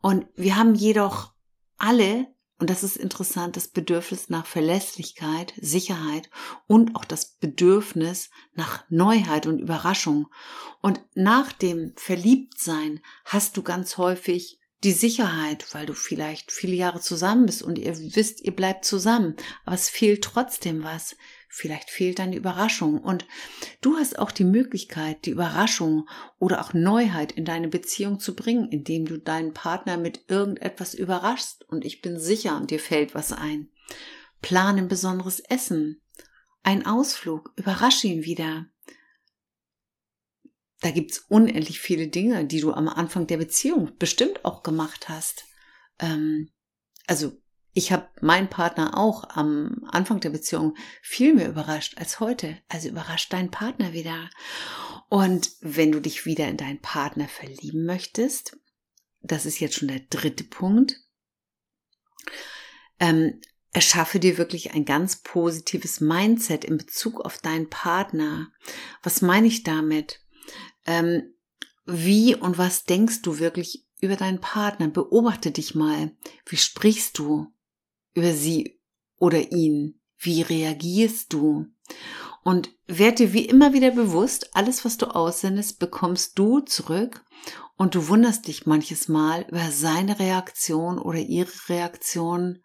Und 0.00 0.24
wir 0.34 0.56
haben 0.56 0.74
jedoch 0.74 1.34
alle 1.76 2.26
und 2.58 2.70
das 2.70 2.82
ist 2.82 2.96
interessant, 2.96 3.56
das 3.56 3.68
Bedürfnis 3.68 4.30
nach 4.30 4.46
Verlässlichkeit, 4.46 5.52
Sicherheit 5.60 6.30
und 6.66 6.96
auch 6.96 7.04
das 7.04 7.36
Bedürfnis 7.36 8.30
nach 8.54 8.84
Neuheit 8.88 9.46
und 9.46 9.58
Überraschung. 9.58 10.28
Und 10.80 11.02
nach 11.14 11.52
dem 11.52 11.92
Verliebtsein 11.96 13.00
hast 13.26 13.58
du 13.58 13.62
ganz 13.62 13.98
häufig 13.98 14.58
die 14.84 14.92
Sicherheit, 14.92 15.66
weil 15.72 15.86
du 15.86 15.94
vielleicht 15.94 16.52
viele 16.52 16.74
Jahre 16.74 17.00
zusammen 17.00 17.46
bist 17.46 17.62
und 17.62 17.78
ihr 17.78 17.96
wisst, 18.14 18.42
ihr 18.42 18.54
bleibt 18.54 18.84
zusammen, 18.84 19.36
aber 19.64 19.74
es 19.74 19.88
fehlt 19.88 20.22
trotzdem 20.22 20.84
was. 20.84 21.16
Vielleicht 21.48 21.88
fehlt 21.88 22.20
eine 22.20 22.36
Überraschung 22.36 23.00
und 23.00 23.26
du 23.80 23.96
hast 23.96 24.18
auch 24.18 24.30
die 24.30 24.44
Möglichkeit, 24.44 25.24
die 25.24 25.30
Überraschung 25.30 26.06
oder 26.38 26.60
auch 26.60 26.74
Neuheit 26.74 27.32
in 27.32 27.46
deine 27.46 27.68
Beziehung 27.68 28.20
zu 28.20 28.34
bringen, 28.34 28.68
indem 28.70 29.06
du 29.06 29.18
deinen 29.18 29.54
Partner 29.54 29.96
mit 29.96 30.24
irgendetwas 30.28 30.92
überraschst 30.92 31.64
und 31.64 31.86
ich 31.86 32.02
bin 32.02 32.20
sicher, 32.20 32.62
dir 32.66 32.78
fällt 32.78 33.14
was 33.14 33.32
ein. 33.32 33.70
Plan 34.42 34.76
ein 34.76 34.88
besonderes 34.88 35.40
Essen, 35.40 36.02
ein 36.62 36.84
Ausflug, 36.84 37.52
überrasche 37.56 38.08
ihn 38.08 38.24
wieder. 38.24 38.66
Da 40.86 40.92
gibt's 40.92 41.24
unendlich 41.28 41.80
viele 41.80 42.06
Dinge, 42.06 42.44
die 42.44 42.60
du 42.60 42.72
am 42.72 42.86
Anfang 42.86 43.26
der 43.26 43.38
Beziehung 43.38 43.98
bestimmt 43.98 44.44
auch 44.44 44.62
gemacht 44.62 45.08
hast. 45.08 45.44
Ähm, 45.98 46.52
also 47.08 47.32
ich 47.72 47.90
habe 47.90 48.08
meinen 48.20 48.48
Partner 48.48 48.96
auch 48.96 49.24
am 49.30 49.84
Anfang 49.88 50.20
der 50.20 50.30
Beziehung 50.30 50.76
viel 51.02 51.34
mehr 51.34 51.48
überrascht 51.48 51.98
als 51.98 52.20
heute. 52.20 52.58
Also 52.68 52.88
überrascht 52.88 53.32
deinen 53.32 53.50
Partner 53.50 53.94
wieder. 53.94 54.30
Und 55.08 55.50
wenn 55.60 55.90
du 55.90 56.00
dich 56.00 56.24
wieder 56.24 56.46
in 56.46 56.56
deinen 56.56 56.80
Partner 56.80 57.26
verlieben 57.26 57.84
möchtest, 57.84 58.56
das 59.22 59.44
ist 59.44 59.58
jetzt 59.58 59.74
schon 59.74 59.88
der 59.88 60.02
dritte 60.08 60.44
Punkt, 60.44 61.00
ähm, 63.00 63.40
erschaffe 63.72 64.20
dir 64.20 64.38
wirklich 64.38 64.72
ein 64.72 64.84
ganz 64.84 65.16
positives 65.16 66.00
Mindset 66.00 66.64
in 66.64 66.76
Bezug 66.76 67.22
auf 67.22 67.38
deinen 67.38 67.70
Partner. 67.70 68.52
Was 69.02 69.20
meine 69.20 69.48
ich 69.48 69.64
damit? 69.64 70.20
Ähm, 70.86 71.34
wie 71.84 72.34
und 72.34 72.58
was 72.58 72.84
denkst 72.84 73.22
du 73.22 73.38
wirklich 73.38 73.86
über 74.00 74.16
deinen 74.16 74.40
Partner? 74.40 74.88
Beobachte 74.88 75.50
dich 75.50 75.74
mal. 75.74 76.12
Wie 76.46 76.56
sprichst 76.56 77.18
du? 77.18 77.52
über 78.16 78.32
sie 78.32 78.80
oder 79.18 79.52
ihn? 79.52 80.00
Wie 80.18 80.42
reagierst 80.42 81.32
du? 81.32 81.66
Und 82.42 82.70
werd 82.86 83.18
dir 83.18 83.32
wie 83.32 83.44
immer 83.44 83.72
wieder 83.72 83.90
bewusst, 83.90 84.56
alles, 84.56 84.84
was 84.84 84.96
du 84.96 85.06
aussendest, 85.06 85.78
bekommst 85.78 86.38
du 86.38 86.60
zurück 86.60 87.24
und 87.76 87.94
du 87.94 88.08
wunderst 88.08 88.48
dich 88.48 88.66
manches 88.66 89.08
Mal 89.08 89.44
über 89.48 89.70
seine 89.70 90.18
Reaktion 90.18 90.98
oder 90.98 91.18
ihre 91.18 91.52
Reaktion 91.68 92.62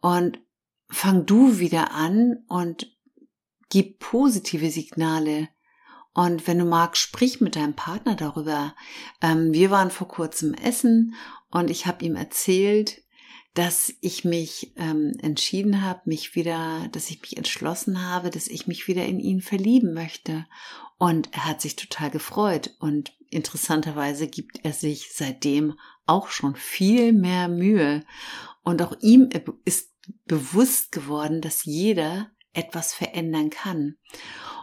und 0.00 0.40
fang 0.88 1.24
du 1.24 1.58
wieder 1.58 1.92
an 1.92 2.44
und 2.48 2.90
gib 3.68 4.00
positive 4.00 4.70
Signale. 4.70 5.48
Und 6.16 6.46
wenn 6.46 6.58
du 6.58 6.64
magst, 6.64 7.02
sprich 7.02 7.42
mit 7.42 7.56
deinem 7.56 7.74
Partner 7.74 8.14
darüber. 8.14 8.74
Ähm, 9.20 9.52
wir 9.52 9.70
waren 9.70 9.90
vor 9.90 10.08
kurzem 10.08 10.54
essen 10.54 11.14
und 11.50 11.68
ich 11.68 11.84
habe 11.84 12.06
ihm 12.06 12.16
erzählt, 12.16 13.02
dass 13.52 13.92
ich 14.00 14.24
mich 14.24 14.72
ähm, 14.76 15.12
entschieden 15.20 15.82
habe, 15.82 16.00
mich 16.06 16.34
wieder, 16.34 16.88
dass 16.90 17.10
ich 17.10 17.20
mich 17.20 17.36
entschlossen 17.36 18.02
habe, 18.02 18.30
dass 18.30 18.48
ich 18.48 18.66
mich 18.66 18.88
wieder 18.88 19.04
in 19.04 19.20
ihn 19.20 19.42
verlieben 19.42 19.92
möchte. 19.92 20.46
Und 20.96 21.28
er 21.34 21.44
hat 21.44 21.60
sich 21.60 21.76
total 21.76 22.08
gefreut. 22.10 22.74
Und 22.78 23.12
interessanterweise 23.28 24.26
gibt 24.26 24.64
er 24.64 24.72
sich 24.72 25.10
seitdem 25.12 25.78
auch 26.06 26.28
schon 26.28 26.56
viel 26.56 27.12
mehr 27.12 27.48
Mühe. 27.48 28.06
Und 28.62 28.80
auch 28.80 28.96
ihm 29.02 29.28
ist 29.66 29.92
bewusst 30.24 30.92
geworden, 30.92 31.42
dass 31.42 31.66
jeder 31.66 32.30
etwas 32.54 32.94
verändern 32.94 33.50
kann. 33.50 33.96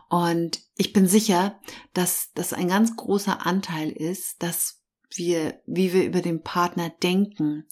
Und 0.09 0.61
ich 0.75 0.93
bin 0.93 1.07
sicher, 1.07 1.59
dass 1.93 2.31
das 2.33 2.53
ein 2.53 2.67
ganz 2.67 2.95
großer 2.95 3.45
Anteil 3.45 3.91
ist, 3.91 4.41
dass 4.43 4.81
wir, 5.15 5.61
wie 5.65 5.93
wir 5.93 6.05
über 6.05 6.21
den 6.21 6.41
Partner 6.43 6.89
denken 6.89 7.65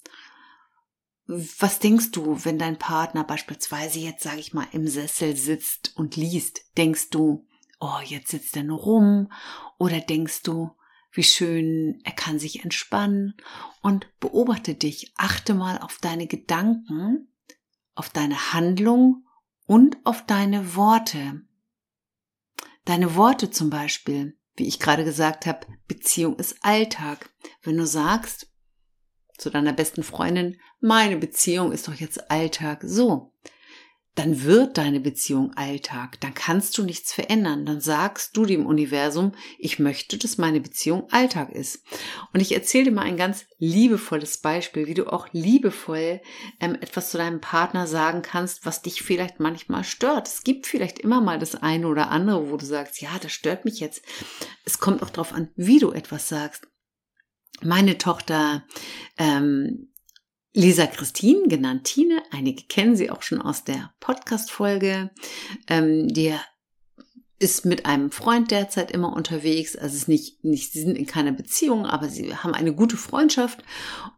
was 1.26 1.78
denkst 1.78 2.10
du, 2.10 2.44
wenn 2.44 2.58
dein 2.58 2.78
Partner 2.78 3.24
beispielsweise 3.24 4.00
jetzt, 4.00 4.22
sage 4.22 4.40
ich 4.40 4.52
mal, 4.52 4.66
im 4.72 4.86
Sessel 4.86 5.36
sitzt 5.36 5.96
und 5.96 6.16
liest? 6.16 6.62
Denkst 6.76 7.10
du, 7.10 7.46
oh, 7.80 8.00
jetzt 8.04 8.30
sitzt 8.30 8.56
er 8.56 8.64
nur 8.64 8.80
rum? 8.80 9.32
Oder 9.78 10.00
denkst 10.00 10.42
du, 10.42 10.70
wie 11.12 11.22
schön, 11.22 12.00
er 12.04 12.12
kann 12.12 12.38
sich 12.38 12.64
entspannen? 12.64 13.34
Und 13.82 14.06
beobachte 14.20 14.74
dich, 14.74 15.12
achte 15.16 15.54
mal 15.54 15.78
auf 15.78 15.98
deine 16.00 16.26
Gedanken, 16.26 17.28
auf 17.94 18.10
deine 18.10 18.52
Handlung 18.52 19.24
und 19.66 19.96
auf 20.04 20.26
deine 20.26 20.74
Worte. 20.74 21.42
Deine 22.84 23.14
Worte 23.14 23.50
zum 23.50 23.70
Beispiel, 23.70 24.36
wie 24.56 24.66
ich 24.66 24.80
gerade 24.80 25.04
gesagt 25.04 25.46
habe, 25.46 25.66
Beziehung 25.86 26.36
ist 26.36 26.56
Alltag. 26.62 27.30
Wenn 27.62 27.76
du 27.76 27.86
sagst, 27.86 28.48
zu 29.38 29.50
deiner 29.50 29.72
besten 29.72 30.02
Freundin, 30.02 30.58
meine 30.80 31.16
Beziehung 31.16 31.72
ist 31.72 31.88
doch 31.88 31.94
jetzt 31.94 32.30
Alltag. 32.30 32.82
So. 32.84 33.32
Dann 34.14 34.42
wird 34.42 34.76
deine 34.76 35.00
Beziehung 35.00 35.54
Alltag, 35.56 36.20
dann 36.20 36.34
kannst 36.34 36.76
du 36.76 36.82
nichts 36.82 37.14
verändern, 37.14 37.64
dann 37.64 37.80
sagst 37.80 38.36
du 38.36 38.44
dem 38.44 38.66
Universum, 38.66 39.32
ich 39.58 39.78
möchte, 39.78 40.18
dass 40.18 40.36
meine 40.36 40.60
Beziehung 40.60 41.10
Alltag 41.10 41.50
ist. 41.50 41.82
Und 42.34 42.40
ich 42.40 42.52
erzähle 42.52 42.84
dir 42.84 42.92
mal 42.92 43.02
ein 43.02 43.16
ganz 43.16 43.46
liebevolles 43.58 44.38
Beispiel, 44.38 44.86
wie 44.86 44.94
du 44.94 45.10
auch 45.10 45.28
liebevoll 45.32 46.20
ähm, 46.60 46.74
etwas 46.74 47.10
zu 47.10 47.16
deinem 47.16 47.40
Partner 47.40 47.86
sagen 47.86 48.20
kannst, 48.20 48.66
was 48.66 48.82
dich 48.82 49.02
vielleicht 49.02 49.40
manchmal 49.40 49.82
stört. 49.82 50.28
Es 50.28 50.44
gibt 50.44 50.66
vielleicht 50.66 50.98
immer 50.98 51.22
mal 51.22 51.38
das 51.38 51.54
eine 51.54 51.88
oder 51.88 52.10
andere, 52.10 52.50
wo 52.50 52.58
du 52.58 52.66
sagst, 52.66 53.00
ja, 53.00 53.10
das 53.22 53.32
stört 53.32 53.64
mich 53.64 53.80
jetzt. 53.80 54.02
Es 54.66 54.78
kommt 54.78 55.02
auch 55.02 55.10
darauf 55.10 55.32
an, 55.32 55.48
wie 55.56 55.78
du 55.78 55.90
etwas 55.90 56.28
sagst. 56.28 56.66
Meine 57.62 57.96
Tochter 57.96 58.64
ähm, 59.16 59.91
Lisa 60.54 60.86
Christine, 60.86 61.48
genannt 61.48 61.84
Tine, 61.84 62.22
einige 62.30 62.64
kennen 62.64 62.94
sie 62.94 63.10
auch 63.10 63.22
schon 63.22 63.40
aus 63.40 63.64
der 63.64 63.92
Podcast-Folge, 64.00 65.10
ähm, 65.68 66.08
die 66.08 66.34
ist 67.42 67.64
mit 67.64 67.86
einem 67.86 68.12
Freund 68.12 68.52
derzeit 68.52 68.92
immer 68.92 69.12
unterwegs. 69.16 69.74
Also 69.74 69.88
es 69.88 70.02
ist 70.02 70.08
nicht, 70.08 70.44
nicht, 70.44 70.72
sie 70.72 70.80
sind 70.80 70.96
in 70.96 71.06
keiner 71.06 71.32
Beziehung, 71.32 71.86
aber 71.86 72.08
sie 72.08 72.36
haben 72.36 72.54
eine 72.54 72.72
gute 72.72 72.96
Freundschaft 72.96 73.64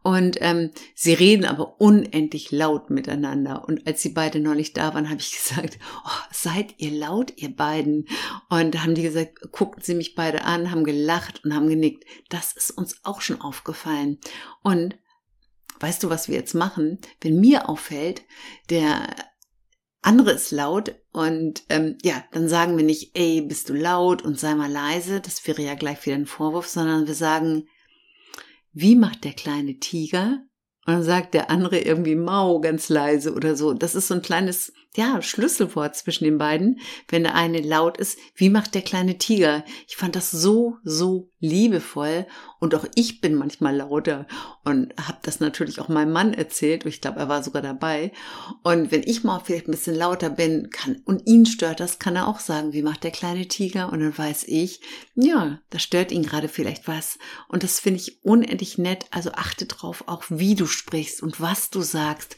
und 0.03 0.37
ähm, 0.41 0.69
sie 0.93 1.13
reden 1.13 1.45
aber 1.45 1.81
unendlich 1.81 2.51
laut 2.51 2.91
miteinander. 2.91 3.67
Und 3.67 3.87
als 3.87 4.03
sie 4.03 4.09
beide 4.09 4.39
neulich 4.39 4.73
da 4.73 4.93
waren, 4.93 5.09
habe 5.09 5.21
ich 5.21 5.31
gesagt, 5.47 5.79
oh, 6.05 6.23
seid 6.31 6.75
ihr 6.77 6.91
laut, 6.91 7.33
ihr 7.37 7.55
beiden? 7.55 8.07
Und 8.49 8.83
haben 8.83 8.93
die 8.93 9.01
gesagt, 9.01 9.51
guckten 9.51 9.83
sie 9.83 9.95
mich 9.95 10.13
beide 10.13 10.43
an, 10.43 10.69
haben 10.69 10.83
gelacht 10.83 11.43
und 11.43 11.55
haben 11.55 11.67
genickt. 11.67 12.03
Das 12.29 12.53
ist 12.53 12.71
uns 12.71 12.97
auch 13.03 13.21
schon 13.21 13.41
aufgefallen. 13.41 14.19
Und 14.61 14.97
weißt 15.79 16.03
du, 16.03 16.09
was 16.09 16.27
wir 16.27 16.35
jetzt 16.35 16.53
machen? 16.53 16.99
Wenn 17.21 17.39
mir 17.39 17.69
auffällt, 17.69 18.23
der 18.69 19.15
andere 20.01 20.31
ist 20.31 20.51
laut 20.51 20.95
und 21.11 21.63
ähm, 21.69 21.97
ja, 22.03 22.23
dann 22.31 22.47
sagen 22.47 22.77
wir 22.77 22.83
nicht, 22.83 23.17
ey, 23.17 23.41
bist 23.41 23.69
du 23.69 23.73
laut 23.73 24.21
und 24.21 24.39
sei 24.39 24.53
mal 24.53 24.71
leise, 24.71 25.19
das 25.19 25.45
wäre 25.47 25.63
ja 25.63 25.73
gleich 25.73 26.05
wieder 26.05 26.15
ein 26.15 26.27
Vorwurf, 26.27 26.67
sondern 26.67 27.07
wir 27.07 27.15
sagen, 27.15 27.67
wie 28.71 28.95
macht 28.95 29.23
der 29.23 29.33
kleine 29.33 29.79
Tiger? 29.79 30.41
Und 30.85 30.93
dann 30.93 31.03
sagt 31.03 31.33
der 31.33 31.49
andere 31.49 31.79
irgendwie 31.79 32.15
Mau 32.15 32.59
ganz 32.59 32.89
leise 32.89 33.33
oder 33.33 33.55
so. 33.55 33.73
Das 33.73 33.95
ist 33.95 34.07
so 34.07 34.13
ein 34.13 34.21
kleines, 34.21 34.71
ja, 34.95 35.19
Schlüsselwort 35.19 35.95
zwischen 35.95 36.25
den 36.25 36.37
beiden. 36.37 36.79
Wenn 37.07 37.23
der 37.23 37.33
eine 37.33 37.61
laut 37.61 37.97
ist, 37.97 38.19
wie 38.35 38.49
macht 38.49 38.75
der 38.75 38.83
kleine 38.83 39.17
Tiger? 39.17 39.65
Ich 39.87 39.95
fand 39.95 40.15
das 40.15 40.29
so, 40.29 40.77
so 40.83 41.31
liebevoll. 41.39 42.27
Und 42.59 42.73
auch 42.75 42.85
ich 42.95 43.21
bin 43.21 43.35
manchmal 43.35 43.75
lauter 43.75 44.25
und 44.63 44.93
habe 44.97 45.19
das 45.23 45.39
natürlich 45.39 45.79
auch 45.79 45.89
meinem 45.89 46.11
Mann 46.11 46.33
erzählt. 46.33 46.85
Ich 46.85 47.01
glaube, 47.01 47.19
er 47.19 47.29
war 47.29 47.43
sogar 47.43 47.61
dabei. 47.61 48.11
Und 48.63 48.91
wenn 48.91 49.03
ich 49.03 49.23
mal 49.23 49.39
vielleicht 49.39 49.67
ein 49.67 49.71
bisschen 49.71 49.95
lauter 49.95 50.29
bin 50.29 50.69
kann 50.69 51.01
und 51.05 51.27
ihn 51.27 51.45
stört 51.45 51.79
das, 51.79 51.99
kann 51.99 52.15
er 52.15 52.27
auch 52.27 52.39
sagen, 52.39 52.73
wie 52.73 52.81
macht 52.81 53.03
der 53.03 53.11
kleine 53.11 53.47
Tiger? 53.47 53.91
Und 53.91 53.99
dann 53.99 54.17
weiß 54.17 54.45
ich, 54.47 54.81
ja, 55.15 55.59
da 55.69 55.79
stört 55.79 56.11
ihn 56.11 56.23
gerade 56.23 56.47
vielleicht 56.47 56.87
was. 56.87 57.19
Und 57.47 57.63
das 57.63 57.79
finde 57.79 57.99
ich 57.99 58.23
unendlich 58.23 58.77
nett. 58.77 59.05
Also 59.11 59.31
achte 59.33 59.65
drauf, 59.65 60.03
auch 60.07 60.23
wie 60.29 60.55
du 60.55 60.65
sprichst 60.65 61.21
und 61.21 61.41
was 61.41 61.69
du 61.69 61.81
sagst. 61.81 62.37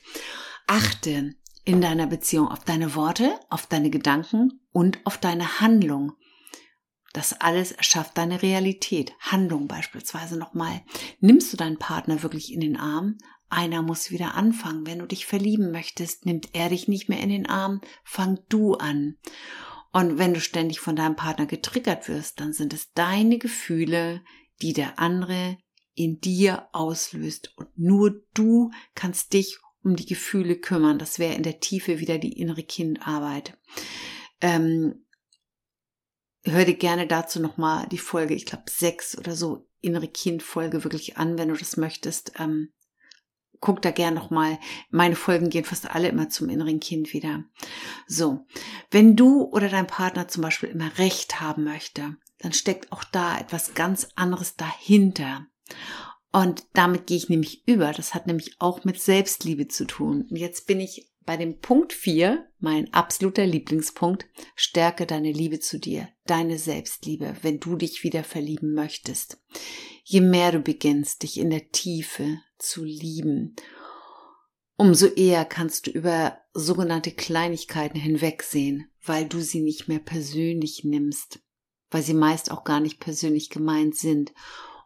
Achte 0.68 1.36
in 1.68 1.82
deiner 1.82 2.08
Beziehung 2.08 2.48
auf 2.48 2.64
deine 2.64 2.96
Worte, 2.96 3.38
auf 3.50 3.68
deine 3.68 3.90
Gedanken 3.90 4.62
und 4.72 5.00
auf 5.04 5.18
deine 5.18 5.60
Handlung. 5.60 6.14
Das 7.14 7.40
alles 7.42 7.72
erschafft 7.72 8.18
deine 8.18 8.42
Realität. 8.42 9.14
Handlung 9.20 9.68
beispielsweise 9.68 10.38
nochmal. 10.38 10.82
Nimmst 11.20 11.52
du 11.52 11.58
deinen 11.58 11.80
Partner 11.80 12.24
wirklich 12.24 12.54
in 12.54 12.60
den 12.60 12.78
Arm? 12.78 13.18
Einer 13.50 13.82
muss 13.82 14.12
wieder 14.12 14.36
anfangen. 14.36 14.86
Wenn 14.86 15.00
du 15.00 15.06
dich 15.06 15.26
verlieben 15.26 15.72
möchtest, 15.72 16.26
nimmt 16.26 16.50
er 16.54 16.70
dich 16.70 16.88
nicht 16.88 17.08
mehr 17.08 17.20
in 17.20 17.30
den 17.30 17.48
Arm, 17.48 17.82
fang 18.04 18.40
du 18.50 18.74
an. 18.76 19.18
Und 19.94 20.18
wenn 20.18 20.34
du 20.34 20.42
ständig 20.42 20.80
von 20.80 20.96
deinem 20.96 21.16
Partner 21.16 21.46
getriggert 21.46 22.08
wirst, 22.08 22.40
dann 22.40 22.54
sind 22.54 22.74
es 22.74 22.92
deine 22.94 23.38
Gefühle, 23.38 24.22
die 24.62 24.74
der 24.74 25.00
andere 25.00 25.58
in 25.96 26.20
dir 26.20 26.68
auslöst. 26.74 27.54
Und 27.58 27.70
nur 27.78 28.22
du 28.34 28.72
kannst 28.94 29.34
dich 29.34 29.58
um 29.84 29.96
die 29.96 30.06
Gefühle 30.06 30.58
kümmern. 30.58 31.00
Das 31.00 31.18
wäre 31.18 31.34
in 31.34 31.44
der 31.44 31.60
Tiefe 31.60 32.00
wieder 32.00 32.18
die 32.18 32.40
innere 32.40 32.64
Kindarbeit. 32.64 33.58
Ähm, 34.42 35.06
hör 36.52 36.66
dir 36.66 36.76
gerne 36.76 37.08
dazu 37.08 37.40
nochmal 37.40 37.88
die 37.90 37.98
Folge, 37.98 38.34
ich 38.34 38.46
glaube 38.46 38.64
sechs 38.70 39.18
oder 39.18 39.36
so, 39.36 39.68
innere 39.82 40.08
Kind-Folge 40.08 40.84
wirklich 40.84 41.18
an, 41.18 41.38
wenn 41.38 41.50
du 41.50 41.56
das 41.56 41.78
möchtest. 41.78 42.34
Ähm, 42.40 42.74
guck 43.60 43.82
da 43.82 43.92
gern 43.92 44.14
nochmal. 44.14 44.60
Meine 44.90 45.16
Folgen 45.16 45.50
gehen 45.50 45.66
fast 45.66 45.90
alle 45.90 46.10
immer 46.10 46.30
zum 46.30 46.50
inneren 46.50 46.80
Kind 46.80 47.14
wieder. 47.14 47.44
So, 48.08 48.46
wenn 48.92 49.16
du 49.16 49.44
oder 49.44 49.70
dein 49.70 49.88
Partner 49.88 50.28
zum 50.28 50.44
Beispiel 50.44 50.70
immer 50.70 50.98
Recht 50.98 51.40
haben 51.40 51.64
möchte, 51.64 52.18
dann 52.40 52.54
steckt 52.54 52.92
auch 52.92 53.04
da 53.04 53.40
etwas 53.40 53.74
ganz 53.74 54.10
anderes 54.16 54.56
dahinter. 54.56 55.48
Und 56.32 56.66
damit 56.74 57.08
gehe 57.08 57.18
ich 57.18 57.30
nämlich 57.30 57.68
über. 57.68 57.92
Das 57.94 58.14
hat 58.14 58.28
nämlich 58.28 58.58
auch 58.60 58.84
mit 58.84 59.02
Selbstliebe 59.02 59.68
zu 59.68 59.86
tun. 59.86 60.28
Und 60.30 60.36
jetzt 60.36 60.68
bin 60.68 60.80
ich 60.80 61.10
bei 61.28 61.36
dem 61.36 61.60
Punkt 61.60 61.92
4, 61.92 62.50
mein 62.60 62.92
absoluter 62.94 63.46
Lieblingspunkt, 63.46 64.26
stärke 64.56 65.06
deine 65.06 65.34
Liebe 65.34 65.60
zu 65.60 65.78
dir, 65.78 66.08
deine 66.26 66.58
Selbstliebe, 66.58 67.36
wenn 67.42 67.60
du 67.60 67.76
dich 67.76 68.02
wieder 68.04 68.24
verlieben 68.24 68.74
möchtest. 68.74 69.38
Je 70.06 70.22
mehr 70.22 70.54
du 70.54 70.62
beginnst, 70.62 71.24
dich 71.24 71.38
in 71.38 71.50
der 71.50 71.70
Tiefe 71.70 72.40
zu 72.58 72.86
lieben, 72.86 73.58
umso 74.78 75.08
eher 75.08 75.44
kannst 75.44 75.88
du 75.88 75.92
über 75.92 76.40
sogenannte 76.54 77.12
Kleinigkeiten 77.12 78.00
hinwegsehen, 78.00 78.90
weil 79.04 79.28
du 79.28 79.42
sie 79.42 79.62
nicht 79.62 79.90
mehr 79.90 80.00
persönlich 80.00 80.86
nimmst, 80.86 81.42
weil 81.92 82.04
sie 82.04 82.14
meist 82.14 82.52
auch 82.52 82.64
gar 82.64 82.80
nicht 82.80 83.02
persönlich 83.02 83.50
gemeint 83.50 83.98
sind 83.98 84.34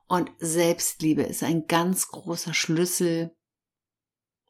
und 0.08 0.32
Selbstliebe 0.40 1.22
ist 1.22 1.44
ein 1.44 1.68
ganz 1.68 2.08
großer 2.08 2.56
Schlüssel 2.56 3.36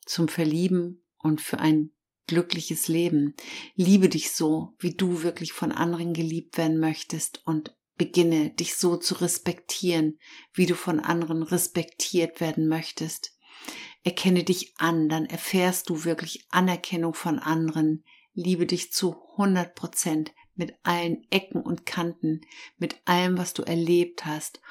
zum 0.05 0.29
Verlieben 0.29 1.00
und 1.23 1.41
für 1.41 1.59
ein 1.59 1.91
glückliches 2.27 2.87
Leben. 2.87 3.35
Liebe 3.75 4.09
dich 4.09 4.31
so, 4.31 4.73
wie 4.79 4.95
du 4.95 5.23
wirklich 5.23 5.53
von 5.53 5.71
anderen 5.71 6.13
geliebt 6.13 6.57
werden 6.57 6.79
möchtest 6.79 7.41
und 7.45 7.75
beginne 7.97 8.49
dich 8.51 8.77
so 8.77 8.97
zu 8.97 9.15
respektieren, 9.15 10.17
wie 10.53 10.65
du 10.65 10.75
von 10.75 10.99
anderen 10.99 11.43
respektiert 11.43 12.39
werden 12.39 12.67
möchtest. 12.67 13.37
Erkenne 14.03 14.43
dich 14.43 14.73
an, 14.77 15.09
dann 15.09 15.25
erfährst 15.25 15.89
du 15.89 16.03
wirklich 16.03 16.47
Anerkennung 16.49 17.13
von 17.13 17.37
anderen. 17.37 18.03
Liebe 18.33 18.65
dich 18.65 18.91
zu 18.91 19.15
100 19.33 19.75
Prozent 19.75 20.33
mit 20.55 20.73
allen 20.83 21.25
Ecken 21.29 21.61
und 21.61 21.85
Kanten, 21.85 22.41
mit 22.77 22.95
allem, 23.05 23.37
was 23.37 23.53
du 23.53 23.63
erlebt 23.63 24.25
hast 24.25 24.61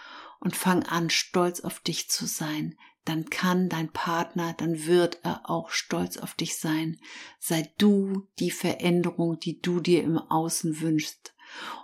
und 0.41 0.57
fang 0.57 0.83
an, 0.83 1.11
stolz 1.11 1.61
auf 1.61 1.81
dich 1.81 2.09
zu 2.09 2.27
sein. 2.27 2.77
Dann 3.05 3.31
kann 3.31 3.69
dein 3.69 3.91
Partner, 3.93 4.55
dann 4.57 4.87
wird 4.87 5.21
er 5.23 5.49
auch 5.49 5.71
stolz 5.71 6.19
auf 6.19 6.35
dich 6.35 6.57
sein. 6.59 6.99
Sei 7.39 7.73
du 7.79 8.29
die 8.39 8.51
Veränderung, 8.51 9.39
die 9.41 9.61
du 9.61 9.81
dir 9.81 10.03
im 10.03 10.19
Außen 10.19 10.81
wünschst. 10.81 11.35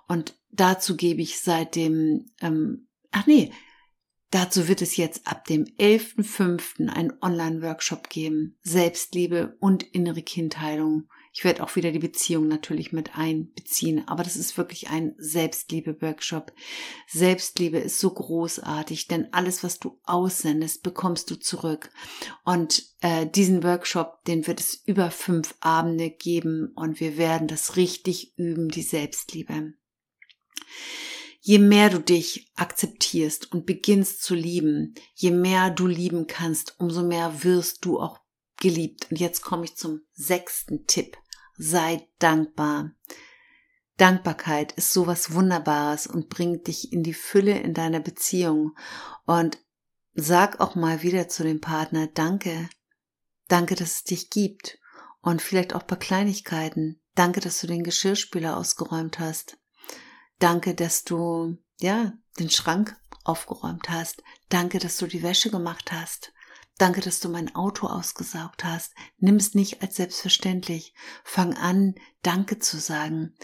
Und 0.08 0.36
dazu 0.50 0.96
gebe 0.96 1.22
ich 1.22 1.40
seit 1.40 1.74
dem, 1.74 2.26
ähm, 2.40 2.88
ach 3.10 3.26
nee, 3.26 3.50
dazu 4.30 4.68
wird 4.68 4.82
es 4.82 4.96
jetzt 4.96 5.26
ab 5.26 5.46
dem 5.46 5.64
11.05. 5.64 6.88
einen 6.88 7.12
Online-Workshop 7.22 8.10
geben. 8.10 8.58
Selbstliebe 8.62 9.56
und 9.60 9.82
innere 9.82 10.22
Kindheilung. 10.22 11.08
Ich 11.36 11.44
werde 11.44 11.62
auch 11.62 11.76
wieder 11.76 11.92
die 11.92 11.98
Beziehung 11.98 12.48
natürlich 12.48 12.92
mit 12.92 13.18
einbeziehen, 13.18 14.08
aber 14.08 14.22
das 14.22 14.36
ist 14.36 14.56
wirklich 14.56 14.88
ein 14.88 15.14
Selbstliebe-Workshop. 15.18 16.50
Selbstliebe 17.08 17.76
ist 17.76 18.00
so 18.00 18.08
großartig, 18.08 19.06
denn 19.06 19.34
alles, 19.34 19.62
was 19.62 19.78
du 19.78 20.00
aussendest, 20.04 20.82
bekommst 20.82 21.30
du 21.30 21.34
zurück. 21.34 21.90
Und 22.46 22.84
äh, 23.00 23.26
diesen 23.26 23.62
Workshop, 23.64 24.24
den 24.24 24.46
wird 24.46 24.60
es 24.60 24.82
über 24.86 25.10
fünf 25.10 25.54
Abende 25.60 26.08
geben 26.08 26.72
und 26.74 27.00
wir 27.00 27.18
werden 27.18 27.48
das 27.48 27.76
richtig 27.76 28.32
üben, 28.38 28.70
die 28.70 28.80
Selbstliebe. 28.80 29.74
Je 31.42 31.58
mehr 31.58 31.90
du 31.90 32.00
dich 32.00 32.50
akzeptierst 32.54 33.52
und 33.52 33.66
beginnst 33.66 34.22
zu 34.22 34.34
lieben, 34.34 34.94
je 35.14 35.32
mehr 35.32 35.68
du 35.68 35.86
lieben 35.86 36.28
kannst, 36.28 36.76
umso 36.78 37.02
mehr 37.02 37.44
wirst 37.44 37.84
du 37.84 38.00
auch 38.00 38.20
geliebt. 38.56 39.08
Und 39.10 39.20
jetzt 39.20 39.42
komme 39.42 39.64
ich 39.66 39.76
zum 39.76 40.00
sechsten 40.14 40.86
Tipp 40.86 41.18
sei 41.56 42.08
dankbar. 42.18 42.92
Dankbarkeit 43.96 44.72
ist 44.72 44.92
sowas 44.92 45.32
Wunderbares 45.32 46.06
und 46.06 46.28
bringt 46.28 46.66
dich 46.66 46.92
in 46.92 47.02
die 47.02 47.14
Fülle 47.14 47.58
in 47.58 47.72
deiner 47.72 48.00
Beziehung. 48.00 48.76
Und 49.24 49.58
sag 50.14 50.60
auch 50.60 50.74
mal 50.74 51.02
wieder 51.02 51.28
zu 51.28 51.42
dem 51.42 51.60
Partner, 51.60 52.06
danke. 52.06 52.68
Danke, 53.48 53.74
dass 53.74 53.96
es 53.96 54.04
dich 54.04 54.30
gibt. 54.30 54.78
Und 55.20 55.40
vielleicht 55.40 55.74
auch 55.74 55.82
bei 55.82 55.96
Kleinigkeiten. 55.96 57.00
Danke, 57.14 57.40
dass 57.40 57.60
du 57.60 57.66
den 57.66 57.82
Geschirrspüler 57.82 58.56
ausgeräumt 58.56 59.18
hast. 59.18 59.58
Danke, 60.38 60.74
dass 60.74 61.04
du, 61.04 61.56
ja, 61.78 62.12
den 62.38 62.50
Schrank 62.50 62.96
aufgeräumt 63.24 63.88
hast. 63.88 64.22
Danke, 64.50 64.78
dass 64.78 64.98
du 64.98 65.06
die 65.06 65.22
Wäsche 65.22 65.50
gemacht 65.50 65.90
hast. 65.90 66.32
Danke, 66.78 67.00
dass 67.00 67.20
du 67.20 67.28
mein 67.28 67.54
Auto 67.54 67.86
ausgesaugt 67.86 68.64
hast. 68.64 68.92
Nimm 69.18 69.36
es 69.36 69.54
nicht 69.54 69.82
als 69.82 69.96
selbstverständlich. 69.96 70.94
Fang 71.24 71.54
an, 71.54 71.94
Danke 72.22 72.58
zu 72.58 72.78
sagen. 72.78 73.34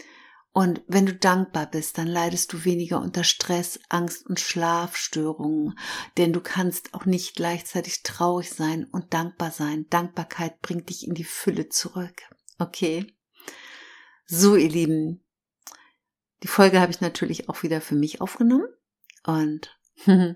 Und 0.51 0.83
wenn 0.85 1.07
du 1.07 1.15
dankbar 1.15 1.65
bist, 1.65 1.97
dann 1.97 2.05
leidest 2.05 2.53
du 2.53 2.63
weniger 2.63 3.01
unter 3.01 3.23
Stress, 3.23 3.79
Angst 3.89 4.27
und 4.27 4.39
Schlafstörungen, 4.39 5.79
denn 6.17 6.31
du 6.31 6.41
kannst 6.41 6.93
auch 6.93 7.05
nicht 7.05 7.35
gleichzeitig 7.35 8.03
traurig 8.03 8.51
sein 8.51 8.85
und 8.85 9.15
dankbar 9.15 9.49
sein. 9.49 9.87
Dankbarkeit 9.89 10.61
bringt 10.61 10.89
dich 10.89 11.07
in 11.07 11.15
die 11.15 11.23
Fülle 11.23 11.69
zurück. 11.69 12.21
Okay? 12.59 13.11
So, 14.25 14.55
ihr 14.55 14.69
Lieben, 14.69 15.23
die 16.43 16.47
Folge 16.47 16.79
habe 16.79 16.91
ich 16.91 17.01
natürlich 17.01 17.49
auch 17.49 17.63
wieder 17.63 17.81
für 17.81 17.95
mich 17.95 18.21
aufgenommen 18.21 18.67
und 19.23 19.75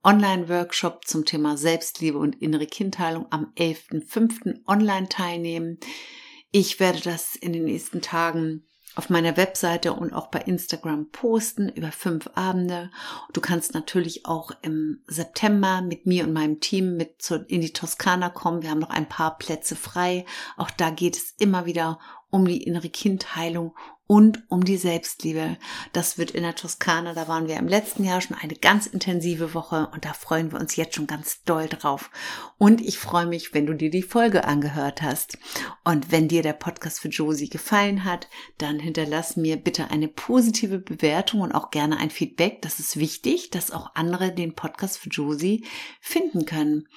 Online-Workshop 0.02 1.06
zum 1.06 1.24
Thema 1.24 1.56
Selbstliebe 1.56 2.18
und 2.18 2.40
innere 2.40 2.66
Kindheilung 2.66 3.26
am 3.30 3.52
11.05. 3.56 4.66
online 4.66 5.08
teilnehmen. 5.08 5.78
Ich 6.52 6.80
werde 6.80 7.00
das 7.00 7.36
in 7.36 7.52
den 7.52 7.64
nächsten 7.64 8.00
Tagen 8.00 8.64
auf 8.96 9.08
meiner 9.08 9.36
Webseite 9.36 9.92
und 9.92 10.12
auch 10.12 10.28
bei 10.28 10.40
Instagram 10.40 11.10
posten 11.10 11.68
über 11.68 11.92
fünf 11.92 12.28
Abende. 12.34 12.90
Du 13.32 13.40
kannst 13.40 13.74
natürlich 13.74 14.26
auch 14.26 14.50
im 14.62 15.02
September 15.06 15.80
mit 15.80 16.06
mir 16.06 16.24
und 16.24 16.32
meinem 16.32 16.60
Team 16.60 16.96
mit 16.96 17.30
in 17.48 17.60
die 17.60 17.72
Toskana 17.72 18.30
kommen. 18.30 18.62
Wir 18.62 18.70
haben 18.70 18.80
noch 18.80 18.90
ein 18.90 19.08
paar 19.08 19.38
Plätze 19.38 19.76
frei. 19.76 20.24
Auch 20.56 20.70
da 20.70 20.90
geht 20.90 21.16
es 21.16 21.34
immer 21.38 21.66
wieder 21.66 22.00
um 22.30 22.46
die 22.46 22.62
innere 22.62 22.88
Kindheilung 22.88 23.74
und 24.10 24.42
um 24.48 24.64
die 24.64 24.76
Selbstliebe. 24.76 25.56
Das 25.92 26.18
wird 26.18 26.32
in 26.32 26.42
der 26.42 26.56
Toskana, 26.56 27.14
da 27.14 27.28
waren 27.28 27.46
wir 27.46 27.56
im 27.58 27.68
letzten 27.68 28.02
Jahr 28.02 28.20
schon 28.20 28.36
eine 28.36 28.56
ganz 28.56 28.88
intensive 28.88 29.54
Woche 29.54 29.88
und 29.92 30.04
da 30.04 30.14
freuen 30.14 30.50
wir 30.50 30.58
uns 30.58 30.74
jetzt 30.74 30.96
schon 30.96 31.06
ganz 31.06 31.44
doll 31.44 31.68
drauf. 31.68 32.10
Und 32.58 32.80
ich 32.80 32.98
freue 32.98 33.26
mich, 33.26 33.54
wenn 33.54 33.66
du 33.66 33.74
dir 33.74 33.88
die 33.88 34.02
Folge 34.02 34.42
angehört 34.42 35.00
hast. 35.00 35.38
Und 35.84 36.10
wenn 36.10 36.26
dir 36.26 36.42
der 36.42 36.54
Podcast 36.54 36.98
für 36.98 37.06
Josie 37.06 37.50
gefallen 37.50 38.04
hat, 38.04 38.26
dann 38.58 38.80
hinterlass 38.80 39.36
mir 39.36 39.56
bitte 39.56 39.92
eine 39.92 40.08
positive 40.08 40.80
Bewertung 40.80 41.42
und 41.42 41.52
auch 41.52 41.70
gerne 41.70 41.96
ein 41.98 42.10
Feedback. 42.10 42.62
Das 42.62 42.80
ist 42.80 42.96
wichtig, 42.96 43.50
dass 43.50 43.70
auch 43.70 43.94
andere 43.94 44.34
den 44.34 44.56
Podcast 44.56 44.98
für 44.98 45.10
Josie 45.10 45.64
finden 46.00 46.46
können. 46.46 46.88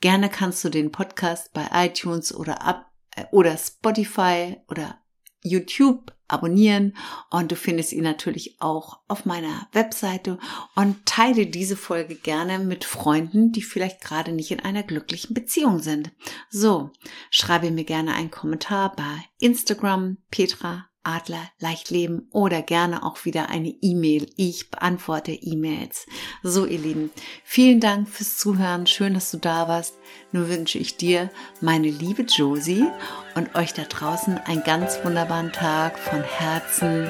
Gerne 0.00 0.30
kannst 0.30 0.62
du 0.62 0.68
den 0.68 0.92
Podcast 0.92 1.52
bei 1.52 1.66
iTunes 1.72 2.32
oder 2.32 2.62
ab 2.62 2.92
äh, 3.16 3.24
oder 3.32 3.56
Spotify 3.56 4.58
oder 4.68 5.00
YouTube 5.46 6.12
abonnieren 6.28 6.96
und 7.30 7.52
du 7.52 7.56
findest 7.56 7.92
ihn 7.92 8.02
natürlich 8.02 8.56
auch 8.60 8.98
auf 9.08 9.24
meiner 9.26 9.68
Webseite 9.72 10.38
und 10.74 11.06
teile 11.06 11.46
diese 11.46 11.76
Folge 11.76 12.16
gerne 12.16 12.58
mit 12.58 12.84
Freunden, 12.84 13.52
die 13.52 13.62
vielleicht 13.62 14.00
gerade 14.00 14.32
nicht 14.32 14.50
in 14.50 14.60
einer 14.60 14.82
glücklichen 14.82 15.34
Beziehung 15.34 15.78
sind. 15.78 16.10
So, 16.50 16.90
schreibe 17.30 17.70
mir 17.70 17.84
gerne 17.84 18.14
einen 18.14 18.30
Kommentar 18.30 18.94
bei 18.96 19.24
Instagram 19.38 20.18
Petra 20.30 20.86
Adler 21.06 21.42
leicht 21.58 21.90
leben 21.90 22.28
oder 22.32 22.62
gerne 22.62 23.04
auch 23.04 23.24
wieder 23.24 23.48
eine 23.48 23.68
E-Mail. 23.68 24.30
Ich 24.36 24.70
beantworte 24.70 25.32
E-Mails. 25.32 26.06
So, 26.42 26.66
ihr 26.66 26.78
Lieben, 26.78 27.10
vielen 27.44 27.80
Dank 27.80 28.08
fürs 28.08 28.38
Zuhören. 28.38 28.86
Schön, 28.86 29.14
dass 29.14 29.30
du 29.30 29.38
da 29.38 29.68
warst. 29.68 29.98
Nun 30.32 30.48
wünsche 30.48 30.78
ich 30.78 30.96
dir, 30.96 31.30
meine 31.60 31.88
liebe 31.88 32.22
Josie 32.22 32.86
und 33.34 33.54
euch 33.54 33.72
da 33.72 33.82
draußen 33.82 34.38
einen 34.38 34.64
ganz 34.64 34.98
wunderbaren 35.04 35.52
Tag 35.52 35.98
von 35.98 36.22
Herzen, 36.22 37.08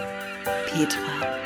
Petra. 0.66 1.45